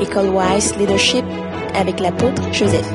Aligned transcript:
École 0.00 0.28
Wise 0.28 0.76
Leadership 0.76 1.24
avec 1.74 2.00
l'apôtre 2.00 2.42
Joseph. 2.52 2.86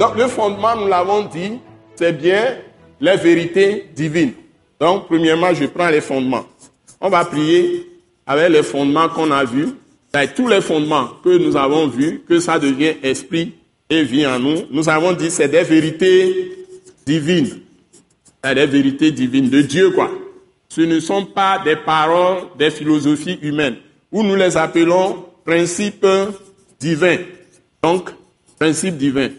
Donc 0.00 0.16
le 0.16 0.26
fondement, 0.26 0.74
nous 0.76 0.88
l'avons 0.88 1.24
dit, 1.24 1.58
c'est 1.96 2.12
bien 2.12 2.56
les 3.00 3.16
vérités 3.16 3.90
divines. 3.94 4.32
Donc 4.80 5.06
premièrement, 5.06 5.52
je 5.52 5.66
prends 5.66 5.88
les 5.88 6.00
fondements. 6.00 6.44
On 7.00 7.10
va 7.10 7.24
prier 7.24 7.90
avec 8.26 8.50
les 8.50 8.62
fondements 8.62 9.08
qu'on 9.08 9.30
a 9.30 9.44
vus. 9.44 9.68
C'est 10.14 10.34
tous 10.34 10.48
les 10.48 10.62
fondements 10.62 11.08
que 11.22 11.36
nous 11.36 11.56
avons 11.56 11.88
vus, 11.88 12.22
que 12.26 12.40
ça 12.40 12.58
devient 12.58 12.94
esprit 13.02 13.54
et 13.90 14.02
vie 14.02 14.26
en 14.26 14.38
nous. 14.38 14.62
Nous 14.70 14.88
avons 14.88 15.12
dit 15.12 15.30
c'est 15.30 15.48
des 15.48 15.62
vérités 15.62 16.52
divines. 17.06 17.60
C'est 18.42 18.54
des 18.54 18.66
vérités 18.66 19.10
divines 19.10 19.50
de 19.50 19.60
Dieu, 19.60 19.90
quoi. 19.90 20.10
Ce 20.68 20.80
ne 20.80 21.00
sont 21.00 21.26
pas 21.26 21.60
des 21.64 21.76
paroles 21.76 22.44
des 22.58 22.70
philosophies 22.70 23.38
humaines, 23.42 23.76
où 24.10 24.22
nous 24.22 24.36
les 24.36 24.56
appelons 24.56 25.24
principes 25.44 26.06
divins. 26.80 27.18
Donc, 27.82 28.10
principes 28.58 28.96
divins. 28.96 29.30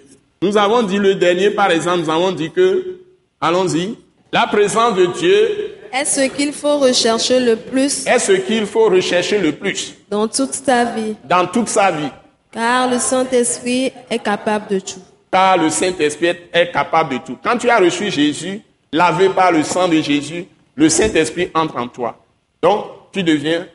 Nous 0.41 0.55
avons 0.57 0.83
dit 0.83 0.97
le 0.97 1.15
dernier, 1.15 1.49
par 1.49 1.71
exemple, 1.71 1.99
nous 2.01 2.09
avons 2.09 2.31
dit 2.31 2.51
que, 2.51 2.99
allons-y, 3.41 3.95
la 4.31 4.47
présence 4.47 4.95
de 4.95 5.05
Dieu 5.07 5.73
est 5.91 6.05
ce 6.05 6.21
qu'il 6.27 6.51
faut 6.51 6.77
rechercher 6.77 7.39
le 7.39 7.55
plus 7.55 8.05
est 8.05 8.19
ce 8.19 8.33
qu'il 8.33 8.65
faut 8.65 8.89
rechercher 8.89 9.39
le 9.39 9.53
plus 9.53 9.95
dans 10.09 10.27
toute 10.27 10.63
ta 10.63 10.83
vie? 10.85 11.15
dans 11.23 11.47
toute 11.47 11.69
sa 11.69 11.91
vie. 11.91 12.09
Car 12.51 12.89
le 12.89 12.99
Saint-Esprit 12.99 13.91
est 14.09 14.19
capable 14.19 14.67
de 14.69 14.79
tout. 14.79 14.99
Car 15.31 15.57
le 15.57 15.69
Saint-Esprit 15.69 16.33
est 16.51 16.71
capable 16.71 17.13
de 17.13 17.17
tout. 17.19 17.37
Quand 17.43 17.57
tu 17.57 17.69
as 17.69 17.77
reçu 17.77 18.09
Jésus, 18.11 18.61
lavé 18.91 19.29
par 19.29 19.51
le 19.51 19.63
sang 19.63 19.87
de 19.87 20.01
Jésus, 20.01 20.45
le 20.75 20.89
Saint-Esprit 20.89 21.49
entre 21.53 21.77
en 21.77 21.87
toi. 21.87 22.17
Donc, 22.61 22.85
tu 23.11 23.23
deviens 23.23 23.67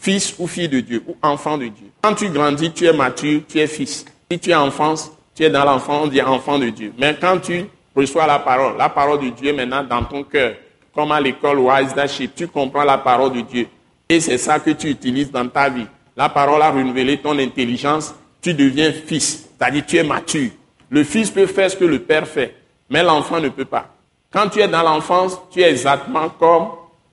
fils 0.00 0.34
ou 0.38 0.46
fille 0.46 0.68
de 0.68 0.80
Dieu, 0.80 1.02
ou 1.06 1.16
enfant 1.22 1.58
de 1.58 1.66
Dieu. 1.66 1.86
Quand 2.02 2.14
tu 2.14 2.28
grandis, 2.28 2.72
tu 2.72 2.86
es 2.86 2.92
mature, 2.92 3.42
tu 3.48 3.58
es 3.58 3.66
fils. 3.66 4.04
Si 4.30 4.38
tu 4.38 4.50
es 4.50 4.54
enfance, 4.54 5.10
tu 5.34 5.44
es 5.44 5.50
dans 5.50 5.64
l'enfant, 5.64 6.02
on 6.04 6.06
dit 6.06 6.22
enfant 6.22 6.58
de 6.58 6.68
Dieu. 6.70 6.92
Mais 6.98 7.16
quand 7.20 7.38
tu 7.38 7.64
reçois 7.94 8.26
la 8.26 8.38
parole, 8.38 8.76
la 8.76 8.88
parole 8.88 9.20
de 9.20 9.30
Dieu 9.30 9.50
est 9.50 9.52
maintenant 9.52 9.82
dans 9.82 10.04
ton 10.04 10.22
cœur, 10.22 10.54
comme 10.94 11.12
à 11.12 11.20
l'école 11.20 11.58
Wise 11.58 11.94
Daship, 11.94 12.34
tu 12.34 12.48
comprends 12.48 12.84
la 12.84 12.98
parole 12.98 13.32
de 13.32 13.40
Dieu. 13.40 13.68
Et 14.08 14.20
c'est 14.20 14.38
ça 14.38 14.58
que 14.58 14.70
tu 14.70 14.88
utilises 14.88 15.30
dans 15.30 15.48
ta 15.48 15.68
vie. 15.68 15.86
La 16.16 16.28
parole 16.28 16.62
a 16.62 16.70
renouvelé 16.70 17.18
ton 17.18 17.38
intelligence, 17.38 18.14
tu 18.40 18.54
deviens 18.54 18.92
fils, 18.92 19.48
c'est-à-dire 19.58 19.84
tu 19.86 19.96
es 19.96 20.02
mature. 20.02 20.50
Le 20.90 21.04
fils 21.04 21.30
peut 21.30 21.46
faire 21.46 21.70
ce 21.70 21.76
que 21.76 21.84
le 21.84 22.00
père 22.00 22.26
fait, 22.26 22.54
mais 22.88 23.02
l'enfant 23.02 23.40
ne 23.40 23.48
peut 23.48 23.64
pas. 23.64 23.94
Quand 24.32 24.48
tu 24.48 24.60
es 24.60 24.68
dans 24.68 24.82
l'enfance, 24.82 25.38
tu 25.50 25.60
es 25.60 25.70
exactement 25.70 26.28
comme 26.30 26.68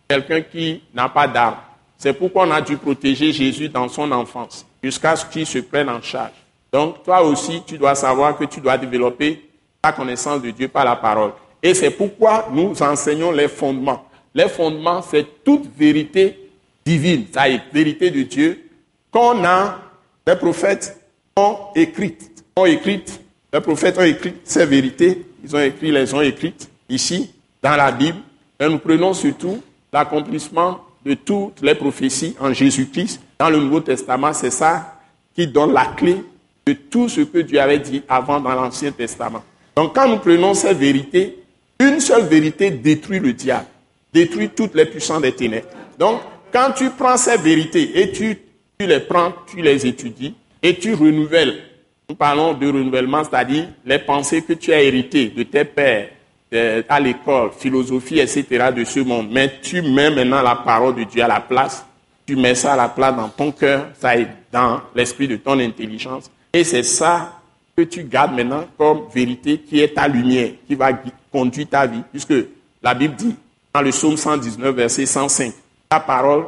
quelqu'un 0.07 0.41
qui 0.41 0.81
n'a 0.93 1.09
pas 1.09 1.27
d'âme. 1.27 1.55
C'est 1.97 2.13
pourquoi 2.13 2.47
on 2.47 2.51
a 2.51 2.61
dû 2.61 2.77
protéger 2.77 3.31
Jésus 3.31 3.69
dans 3.69 3.88
son 3.88 4.11
enfance, 4.11 4.65
jusqu'à 4.83 5.15
ce 5.15 5.25
qu'il 5.25 5.45
se 5.45 5.59
prenne 5.59 5.89
en 5.89 6.01
charge. 6.01 6.31
Donc, 6.71 7.03
toi 7.03 7.21
aussi, 7.23 7.61
tu 7.65 7.77
dois 7.77 7.95
savoir 7.95 8.38
que 8.38 8.43
tu 8.45 8.59
dois 8.59 8.77
développer 8.77 9.49
ta 9.81 9.91
connaissance 9.91 10.41
de 10.41 10.51
Dieu 10.51 10.67
par 10.67 10.83
la 10.83 10.95
parole. 10.95 11.31
Et 11.63 11.73
c'est 11.73 11.91
pourquoi 11.91 12.49
nous 12.51 12.81
enseignons 12.81 13.31
les 13.31 13.47
fondements. 13.47 14.05
Les 14.33 14.49
fondements, 14.49 15.01
c'est 15.01 15.43
toute 15.43 15.67
vérité 15.77 16.38
divine, 16.85 17.25
ça 17.33 17.49
est, 17.49 17.61
vérité 17.73 18.11
de 18.11 18.21
Dieu, 18.23 18.69
qu'on 19.09 19.43
a, 19.43 19.79
les 20.27 20.35
prophètes 20.35 20.99
ont 21.35 21.57
écrites. 21.75 22.43
Ont 22.55 22.66
les 22.66 23.61
prophètes 23.61 23.97
ont 23.97 24.03
écrit 24.03 24.33
ces 24.43 24.66
vérités, 24.66 25.25
ils 25.43 25.55
ont 25.55 25.59
écrit, 25.59 25.91
les 25.91 26.13
ont 26.13 26.21
écrites 26.21 26.69
ici, 26.89 27.31
dans 27.61 27.75
la 27.75 27.91
Bible. 27.91 28.19
Et 28.59 28.67
nous 28.67 28.79
prenons 28.79 29.13
surtout 29.13 29.61
l'accomplissement 29.91 30.81
de 31.05 31.13
toutes 31.13 31.61
les 31.61 31.75
prophéties 31.75 32.35
en 32.39 32.51
Jésus-Christ. 32.51 33.21
Dans 33.39 33.49
le 33.49 33.59
Nouveau 33.59 33.79
Testament, 33.79 34.33
c'est 34.33 34.49
ça 34.49 34.99
qui 35.35 35.47
donne 35.47 35.73
la 35.73 35.85
clé 35.85 36.17
de 36.65 36.73
tout 36.73 37.07
ce 37.07 37.21
que 37.21 37.39
Dieu 37.39 37.59
avait 37.59 37.79
dit 37.79 38.01
avant 38.09 38.39
dans 38.39 38.53
l'Ancien 38.55 38.91
Testament. 38.91 39.43
Donc 39.75 39.93
quand 39.93 40.07
nous 40.07 40.17
prenons 40.17 40.53
ces 40.53 40.73
vérités, 40.73 41.37
une 41.79 41.99
seule 41.99 42.23
vérité 42.23 42.71
détruit 42.71 43.19
le 43.19 43.33
diable, 43.33 43.67
détruit 44.13 44.49
toutes 44.49 44.73
les 44.73 44.85
puissances 44.85 45.21
des 45.21 45.33
ténèbres. 45.33 45.67
Donc 45.99 46.21
quand 46.51 46.71
tu 46.75 46.89
prends 46.89 47.17
ces 47.17 47.38
vérités 47.38 48.01
et 48.01 48.11
tu, 48.11 48.39
tu 48.79 48.88
les 48.88 49.01
prends, 49.01 49.33
tu 49.45 49.61
les 49.61 49.85
étudies 49.85 50.33
et 50.63 50.75
tu 50.77 50.94
renouvelles, 50.95 51.61
nous 52.09 52.15
parlons 52.15 52.53
de 52.53 52.65
renouvellement, 52.65 53.23
c'est-à-dire 53.23 53.67
les 53.85 53.99
pensées 53.99 54.41
que 54.41 54.53
tu 54.53 54.71
as 54.73 54.81
héritées 54.81 55.27
de 55.27 55.44
tes 55.44 55.65
pères, 55.65 56.09
à 56.51 57.00
l'école, 57.00 57.51
philosophie, 57.57 58.19
etc. 58.19 58.72
de 58.75 58.83
ce 58.83 59.00
monde. 59.00 59.28
Mais 59.31 59.59
tu 59.61 59.81
mets 59.81 60.09
maintenant 60.09 60.41
la 60.41 60.56
parole 60.56 60.95
de 60.95 61.03
Dieu 61.03 61.23
à 61.23 61.28
la 61.28 61.39
place, 61.39 61.85
tu 62.25 62.35
mets 62.35 62.56
ça 62.56 62.73
à 62.73 62.75
la 62.75 62.89
place 62.89 63.16
dans 63.16 63.29
ton 63.29 63.51
cœur, 63.51 63.88
ça 64.00 64.16
est 64.16 64.28
dans 64.51 64.81
l'esprit 64.95 65.28
de 65.28 65.35
ton 65.35 65.59
intelligence. 65.59 66.31
Et 66.53 66.63
c'est 66.63 66.83
ça 66.83 67.41
que 67.75 67.81
tu 67.83 68.03
gardes 68.03 68.33
maintenant 68.33 68.66
comme 68.78 69.01
vérité 69.13 69.57
qui 69.57 69.81
est 69.81 69.94
ta 69.94 70.07
lumière, 70.07 70.51
qui 70.67 70.75
va 70.75 70.91
conduire 71.31 71.67
ta 71.69 71.85
vie. 71.85 72.01
Puisque 72.11 72.33
la 72.81 72.94
Bible 72.94 73.16
dit, 73.16 73.35
dans 73.73 73.81
le 73.81 73.89
psaume 73.89 74.16
119, 74.16 74.73
verset 74.73 75.06
105, 75.06 75.53
ta 75.89 76.00
parole 76.00 76.45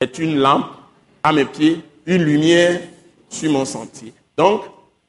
est 0.00 0.18
une 0.18 0.38
lampe 0.38 0.66
à 1.22 1.32
mes 1.32 1.44
pieds, 1.44 1.80
une 2.06 2.22
lumière 2.22 2.80
sur 3.28 3.50
mon 3.50 3.64
sentier. 3.64 4.12
Donc, 4.36 4.62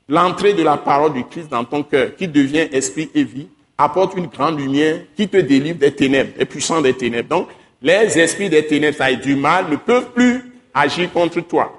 l'entrée 0.08 0.54
de 0.54 0.64
la 0.64 0.78
parole 0.78 1.14
du 1.14 1.24
Christ 1.26 1.50
dans 1.50 1.64
ton 1.64 1.84
cœur, 1.84 2.16
qui 2.16 2.28
devient 2.28 2.68
esprit 2.72 3.10
et 3.14 3.24
vie, 3.24 3.48
apporte 3.80 4.16
une 4.18 4.28
grande 4.28 4.60
lumière 4.60 5.00
qui 5.16 5.28
te 5.28 5.38
délivre 5.38 5.80
des 5.80 5.96
ténèbres, 5.96 6.38
des 6.38 6.46
puissants 6.46 6.82
des 6.82 6.94
ténèbres. 6.94 7.30
Donc, 7.30 7.48
les 7.82 8.20
esprits 8.20 8.50
des 8.50 8.66
ténèbres, 8.68 8.98
ça 8.98 9.10
est 9.10 9.16
du 9.16 9.36
mal, 9.36 9.70
ne 9.70 9.78
peuvent 9.78 10.12
plus 10.12 10.44
agir 10.74 11.12
contre 11.14 11.40
toi. 11.40 11.74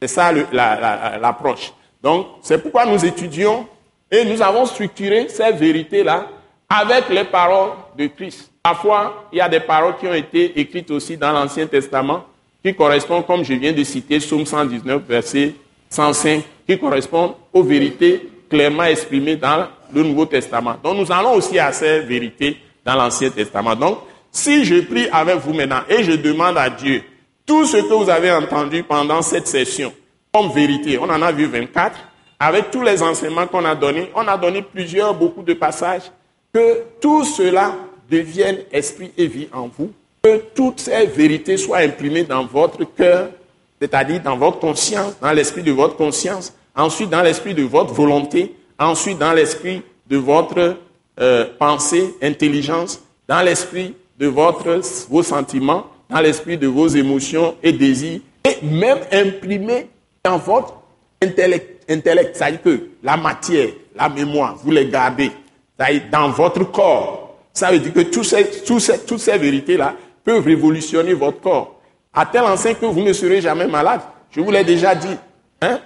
C'est 0.00 0.08
ça 0.08 0.30
l'approche. 0.30 1.72
Donc, 2.02 2.26
c'est 2.42 2.62
pourquoi 2.62 2.84
nous 2.84 3.02
étudions 3.04 3.66
et 4.10 4.22
nous 4.24 4.42
avons 4.42 4.66
structuré 4.66 5.28
ces 5.30 5.50
vérités-là 5.52 6.28
avec 6.68 7.08
les 7.08 7.24
paroles 7.24 7.70
de 7.96 8.06
Christ. 8.08 8.50
Parfois, 8.62 9.28
il 9.32 9.38
y 9.38 9.40
a 9.40 9.48
des 9.48 9.60
paroles 9.60 9.96
qui 9.98 10.06
ont 10.06 10.14
été 10.14 10.60
écrites 10.60 10.90
aussi 10.90 11.16
dans 11.16 11.32
l'Ancien 11.32 11.66
Testament 11.66 12.24
qui 12.62 12.74
correspondent, 12.74 13.26
comme 13.26 13.44
je 13.44 13.54
viens 13.54 13.72
de 13.72 13.82
citer, 13.82 14.18
Psaume 14.18 14.44
119, 14.44 15.02
verset 15.08 15.54
105, 15.88 16.42
qui 16.68 16.78
correspondent 16.78 17.34
aux 17.52 17.62
vérités 17.62 18.28
clairement 18.50 18.84
exprimées 18.84 19.36
dans 19.36 19.68
le 19.92 20.02
Nouveau 20.02 20.26
Testament. 20.26 20.76
Donc, 20.82 20.96
nous 20.96 21.12
allons 21.12 21.34
aussi 21.34 21.58
à 21.58 21.72
ces 21.72 22.00
vérités 22.00 22.58
dans 22.84 22.94
l'Ancien 22.94 23.30
Testament. 23.30 23.74
Donc, 23.74 23.98
si 24.30 24.64
je 24.64 24.80
prie 24.80 25.08
avec 25.10 25.36
vous 25.36 25.54
maintenant 25.54 25.80
et 25.88 26.02
je 26.04 26.12
demande 26.12 26.58
à 26.58 26.68
Dieu 26.70 27.02
tout 27.46 27.64
ce 27.64 27.76
que 27.78 27.94
vous 27.94 28.10
avez 28.10 28.30
entendu 28.32 28.82
pendant 28.82 29.22
cette 29.22 29.46
session 29.46 29.92
comme 30.32 30.50
vérité, 30.50 30.98
on 30.98 31.04
en 31.04 31.22
a 31.22 31.32
vu 31.32 31.46
24, 31.46 31.96
avec 32.38 32.70
tous 32.70 32.82
les 32.82 33.02
enseignements 33.02 33.46
qu'on 33.46 33.64
a 33.64 33.74
donnés, 33.74 34.10
on 34.14 34.26
a 34.28 34.36
donné 34.36 34.60
plusieurs, 34.62 35.14
beaucoup 35.14 35.42
de 35.42 35.54
passages, 35.54 36.12
que 36.52 36.82
tout 37.00 37.24
cela 37.24 37.74
devienne 38.10 38.58
esprit 38.72 39.10
et 39.16 39.26
vie 39.26 39.48
en 39.52 39.68
vous, 39.68 39.92
que 40.22 40.42
toutes 40.54 40.80
ces 40.80 41.06
vérités 41.06 41.56
soient 41.56 41.78
imprimées 41.78 42.24
dans 42.24 42.44
votre 42.44 42.84
cœur, 42.84 43.30
c'est-à-dire 43.80 44.20
dans 44.22 44.36
votre 44.36 44.58
conscience, 44.58 45.14
dans 45.20 45.32
l'esprit 45.32 45.62
de 45.62 45.72
votre 45.72 45.96
conscience, 45.96 46.54
ensuite 46.74 47.10
dans 47.10 47.22
l'esprit 47.22 47.54
de 47.54 47.62
votre 47.62 47.94
volonté, 47.94 48.54
ensuite 48.78 49.18
dans 49.18 49.32
l'esprit 49.32 49.82
de 50.08 50.16
votre 50.16 50.76
euh, 51.20 51.46
pensée, 51.58 52.14
intelligence, 52.22 53.00
dans 53.28 53.40
l'esprit 53.42 53.94
de 54.18 54.26
votre, 54.26 54.80
vos 55.10 55.22
sentiments, 55.22 55.86
dans 56.08 56.20
l'esprit 56.20 56.56
de 56.56 56.66
vos 56.66 56.86
émotions 56.88 57.56
et 57.62 57.72
désirs, 57.72 58.20
et 58.44 58.64
même 58.64 58.98
imprimé 59.12 59.88
dans 60.24 60.38
votre 60.38 60.74
intellect, 61.22 61.90
intellect 61.90 62.36
c'est-à-dire 62.36 62.62
que 62.62 62.80
la 63.02 63.16
matière, 63.16 63.68
la 63.94 64.08
mémoire, 64.08 64.56
vous 64.62 64.70
les 64.70 64.86
gardez, 64.88 65.30
dans 66.12 66.30
votre 66.30 66.64
corps. 66.70 67.36
Ça 67.52 67.70
veut 67.70 67.78
dire 67.78 67.92
que 67.92 68.00
tous 68.00 68.24
ces- 68.24 68.64
toutes 68.64 69.18
ces 69.20 69.38
vérités-là 69.38 69.94
peuvent 70.24 70.44
révolutionner 70.44 71.14
votre 71.14 71.40
corps. 71.40 71.80
À 72.14 72.24
tel 72.26 72.42
enseigne 72.42 72.76
que 72.76 72.86
vous 72.86 73.02
ne 73.02 73.12
serez 73.12 73.40
jamais 73.40 73.66
malade. 73.66 74.00
Je 74.30 74.40
vous 74.40 74.50
l'ai 74.50 74.64
déjà 74.64 74.94
dit. 74.94 75.16
Hein? 75.60 75.80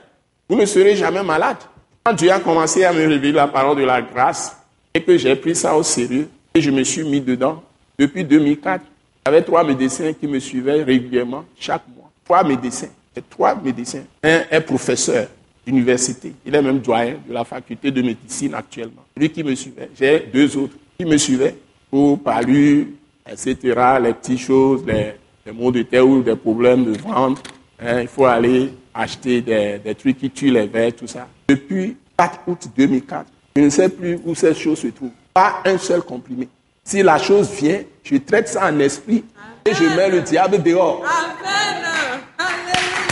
Vous 0.48 0.56
ne 0.56 0.64
serez 0.66 0.96
jamais 0.96 1.22
malade. 1.22 1.56
Quand 2.04 2.14
Dieu 2.14 2.30
a 2.32 2.40
commencé 2.40 2.84
à 2.84 2.92
me 2.92 3.06
révéler 3.06 3.32
la 3.32 3.46
parole 3.46 3.76
de 3.76 3.84
la 3.84 4.00
grâce 4.00 4.56
et 4.94 5.02
que 5.02 5.18
j'ai 5.18 5.36
pris 5.36 5.54
ça 5.54 5.76
au 5.76 5.82
sérieux 5.82 6.28
et 6.54 6.60
je 6.60 6.70
me 6.70 6.82
suis 6.82 7.04
mis 7.04 7.20
dedans, 7.20 7.62
depuis 7.98 8.24
2004, 8.24 8.82
il 8.82 8.88
y 9.26 9.28
avait 9.28 9.42
trois 9.42 9.62
médecins 9.62 10.12
qui 10.14 10.26
me 10.26 10.38
suivaient 10.38 10.82
régulièrement 10.82 11.44
chaque 11.58 11.82
mois. 11.94 12.10
Trois 12.24 12.42
médecins. 12.42 12.88
Trois 13.28 13.54
médecins. 13.54 14.04
Un 14.22 14.44
est 14.50 14.60
professeur 14.62 15.26
d'université. 15.66 16.32
Il 16.46 16.54
est 16.54 16.62
même 16.62 16.78
doyen 16.78 17.16
de 17.28 17.34
la 17.34 17.44
faculté 17.44 17.90
de 17.90 18.00
médecine 18.00 18.54
actuellement. 18.54 19.04
Lui 19.14 19.28
qui 19.28 19.44
me 19.44 19.54
suivait. 19.54 19.90
J'ai 19.98 20.20
deux 20.32 20.56
autres 20.56 20.74
qui 20.98 21.04
me 21.04 21.18
suivaient 21.18 21.56
pour 21.90 22.18
parler, 22.22 22.88
etc. 23.30 23.56
Les 24.02 24.14
petites 24.14 24.38
choses, 24.40 24.82
les, 24.86 25.12
les 25.44 25.52
maux 25.52 25.70
de 25.70 25.82
tête 25.82 26.00
ou 26.00 26.22
des 26.22 26.34
problèmes 26.36 26.84
de 26.86 26.98
ventre. 26.98 27.42
Hein, 27.78 28.00
il 28.00 28.08
faut 28.08 28.24
aller 28.24 28.70
acheter 28.94 29.40
des, 29.40 29.78
des 29.78 29.94
trucs 29.94 30.18
qui 30.18 30.30
tuent 30.30 30.50
les 30.50 30.66
vers, 30.66 30.92
tout 30.94 31.06
ça. 31.06 31.28
Depuis 31.48 31.96
4 32.16 32.40
août 32.46 32.68
2004, 32.76 33.26
je 33.56 33.62
ne 33.62 33.70
sais 33.70 33.88
plus 33.88 34.18
où 34.24 34.34
cette 34.34 34.58
chose 34.58 34.78
se 34.78 34.88
trouve. 34.88 35.10
Pas 35.34 35.62
un 35.64 35.78
seul 35.78 36.02
comprimé. 36.02 36.48
Si 36.84 37.02
la 37.02 37.18
chose 37.18 37.50
vient, 37.50 37.80
je 38.02 38.16
traite 38.16 38.48
ça 38.48 38.66
en 38.66 38.78
esprit 38.80 39.24
et 39.64 39.74
je 39.74 39.84
mets 39.96 40.08
le 40.08 40.22
diable 40.22 40.62
dehors. 40.62 41.04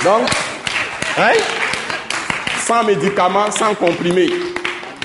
Donc, 0.04 0.28
hein? 1.18 1.32
sans 2.66 2.84
médicaments, 2.84 3.50
sans 3.50 3.74
comprimés, 3.74 4.30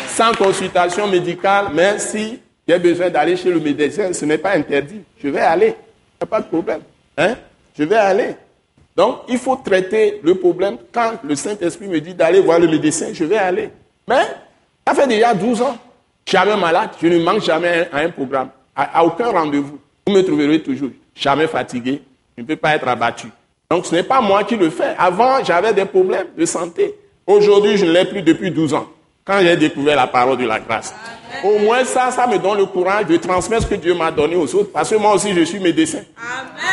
sans 0.08 0.34
consultation 0.34 1.08
médicale, 1.08 1.68
mais 1.74 1.98
si 2.00 2.40
j'ai 2.68 2.80
besoin 2.80 3.10
d'aller 3.10 3.36
chez 3.36 3.50
le 3.50 3.60
médecin, 3.60 4.14
ce 4.14 4.26
n'est 4.26 4.38
pas 4.38 4.56
interdit. 4.56 5.02
Je 5.22 5.28
vais 5.30 5.42
aller. 5.42 5.68
Il 5.68 5.70
n'y 5.70 6.24
a 6.24 6.26
pas 6.26 6.42
de 6.42 6.48
problème. 6.48 6.82
Hein? 7.18 7.36
Je 7.78 7.84
vais 7.84 7.96
aller. 7.96 8.36
Donc, 8.96 9.22
il 9.28 9.38
faut 9.38 9.56
traiter 9.56 10.20
le 10.24 10.36
problème. 10.36 10.78
Quand 10.92 11.14
le 11.24 11.36
Saint-Esprit 11.36 11.88
me 11.88 12.00
dit 12.00 12.14
d'aller 12.14 12.40
voir 12.42 12.60
le 12.60 12.68
médecin, 12.68 13.08
je 13.12 13.24
vais 13.24 13.38
aller. 13.38 13.70
Mais, 14.08 14.22
ça 14.88 14.94
fait 14.94 15.08
déjà 15.08 15.34
12 15.34 15.62
ans. 15.62 15.78
Jamais 16.26 16.56
malade. 16.56 16.92
Je 17.02 17.08
ne 17.08 17.20
manque 17.24 17.42
jamais 17.42 17.90
à 17.92 18.00
un 18.00 18.10
programme. 18.10 18.50
À, 18.76 19.04
aucun 19.04 19.30
rendez-vous. 19.32 19.80
Vous 20.06 20.14
me 20.14 20.22
trouverez 20.22 20.62
toujours 20.62 20.90
jamais 21.16 21.48
fatigué. 21.48 22.02
Je 22.38 22.44
ne 22.44 22.48
peux 22.48 22.56
pas 22.56 22.76
être 22.76 22.88
abattu. 22.88 23.28
Donc, 23.70 23.86
ce 23.86 23.96
n'est 23.96 24.04
pas 24.04 24.22
moi 24.22 24.44
qui 24.44 24.56
le 24.56 24.70
fais. 24.70 24.96
Avant, 24.98 25.44
j'avais 25.44 25.74
des 25.74 25.86
problèmes 25.86 26.28
de 26.38 26.46
santé. 26.46 26.94
Aujourd'hui, 27.26 27.78
je 27.78 27.86
ne 27.86 27.92
l'ai 27.92 28.06
plus 28.06 28.22
depuis 28.22 28.52
12 28.52 28.74
ans. 28.76 28.88
Quand 29.26 29.40
j'ai 29.42 29.56
découvert 29.56 29.96
la 29.96 30.08
parole 30.08 30.38
de 30.38 30.46
la 30.46 30.60
grâce. 30.60 30.94
Au 31.44 31.58
moins 31.60 31.84
ça, 31.86 32.12
ça 32.12 32.28
me 32.28 32.38
donne 32.38 32.58
le 32.58 32.66
courage 32.66 33.06
de 33.06 33.16
transmettre 33.18 33.64
ce 33.64 33.68
que 33.68 33.76
Dieu 33.76 33.96
m'a 33.96 34.12
donné 34.12 34.36
aux 34.36 34.54
autres. 34.54 34.72
Parce 34.72 34.90
que 34.90 34.96
moi 34.96 35.14
aussi, 35.16 35.34
je 35.34 35.44
suis 35.44 35.60
médecin. 35.60 36.02
Amen. 36.18 36.73